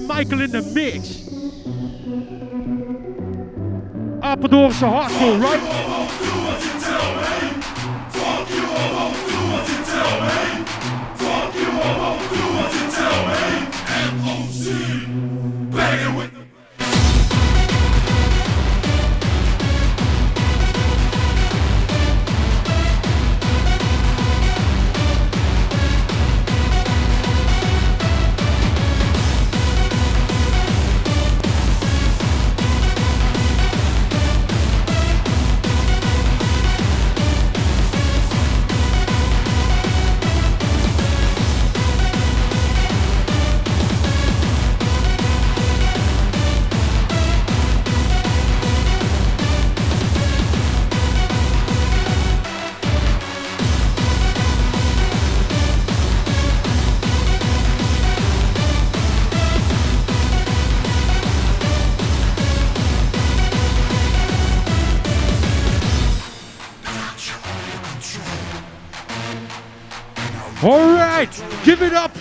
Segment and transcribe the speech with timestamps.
[0.00, 1.22] Michael in the mix.
[4.22, 5.93] Apeldoornse hardcore, right?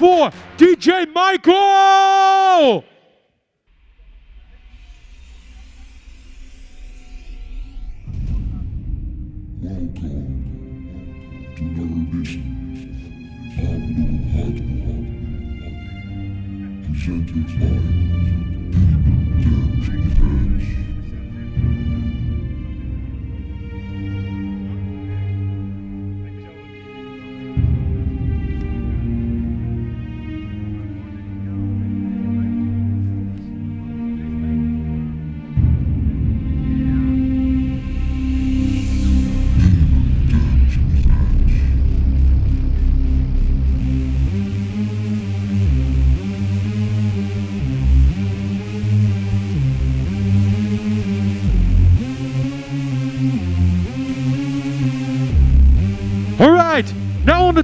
[0.04, 2.84] For DJ Michael.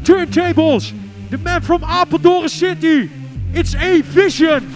[0.10, 0.92] Turntables,
[1.30, 3.12] the man from Apeldoorn City.
[3.54, 4.76] It's A Vision.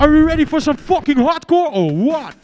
[0.00, 2.34] Are you ready for some fucking hardcore or what?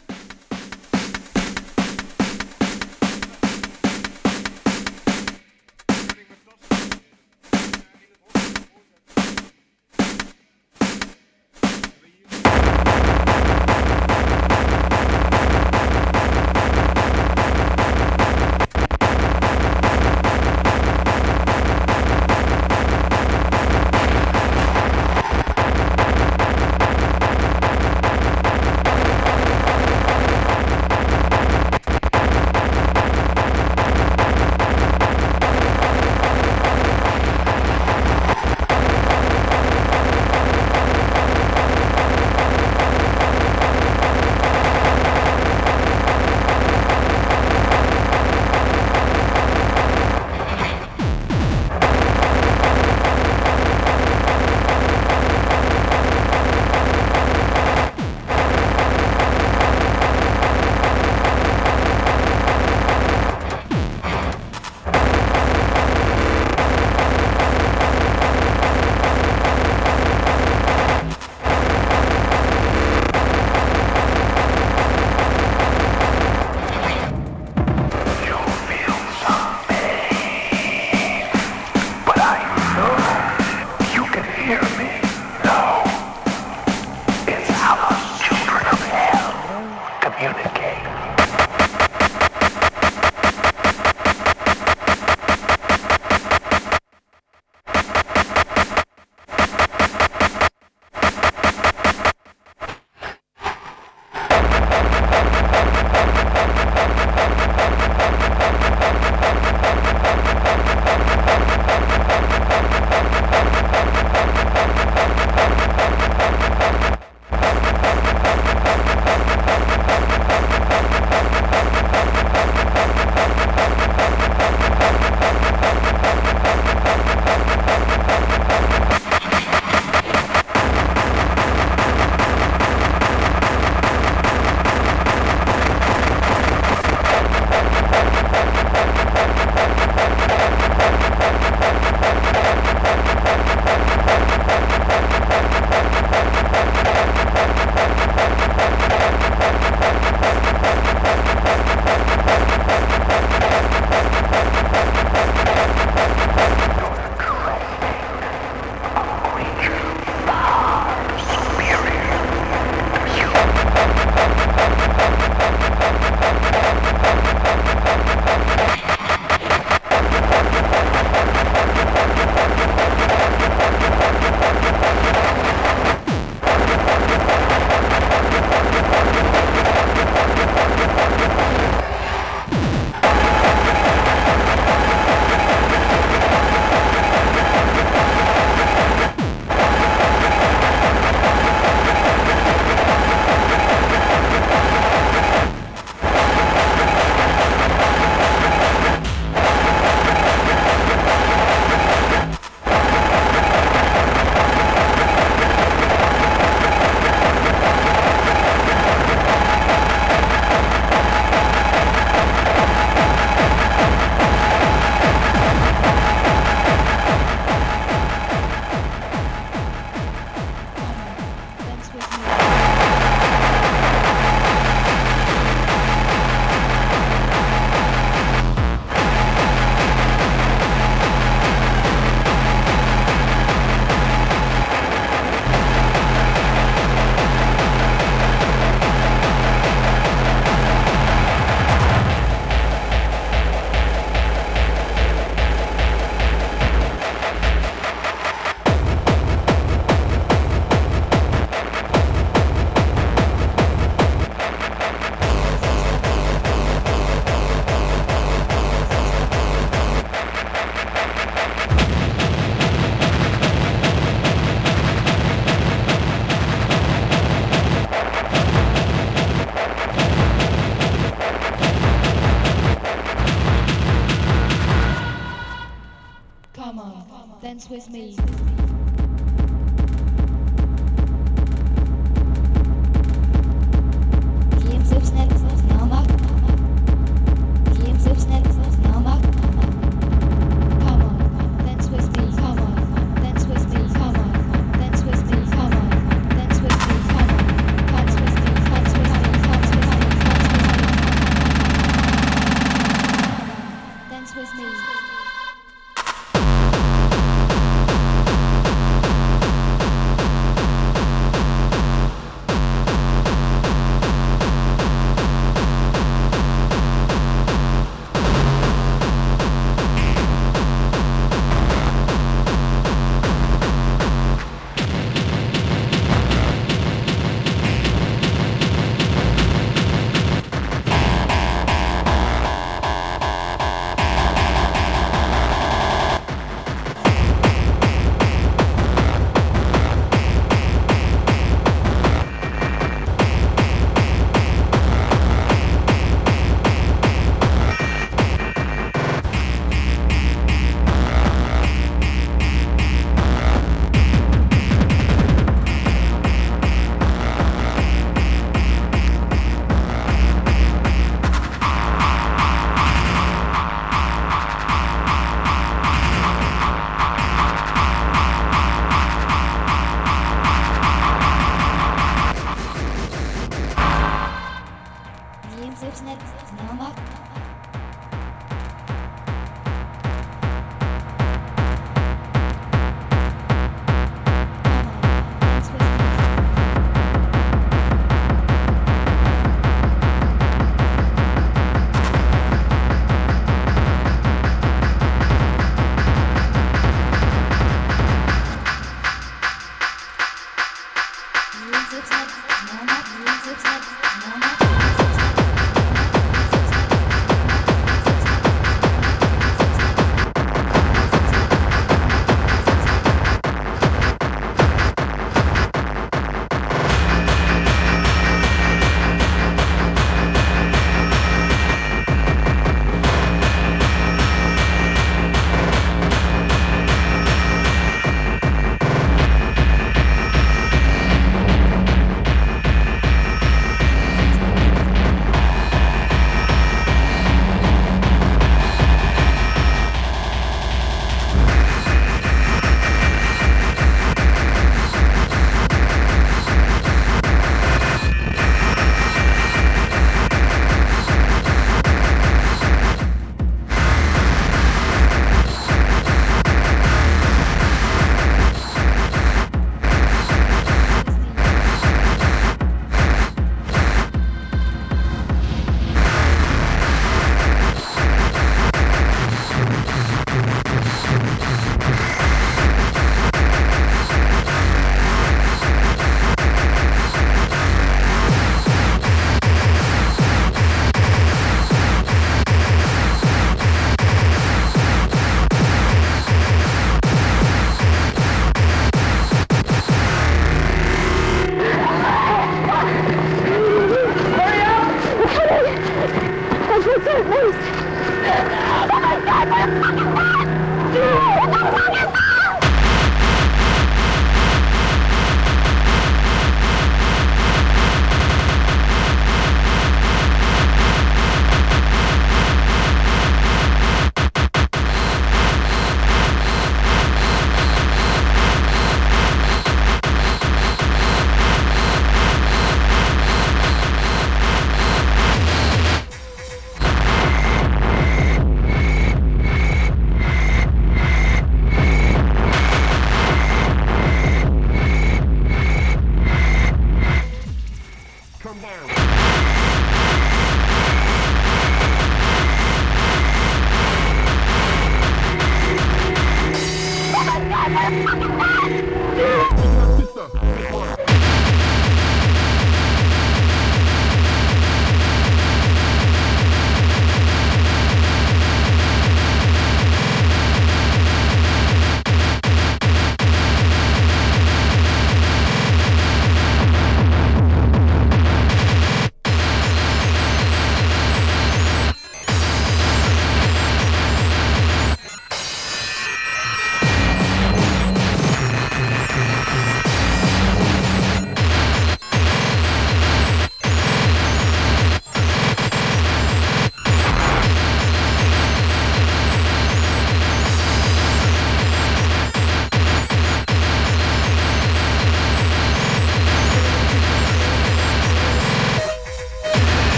[498.29, 500.47] Oh my god, that's fucking bad!
[500.91, 502.26] Dude, that's fucking bad!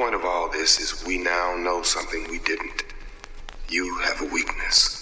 [0.00, 2.84] Point of all this is we now know something we didn't.
[3.68, 4.99] You have a weakness.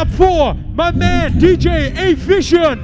[0.00, 2.78] Up for my man DJ A-Vision.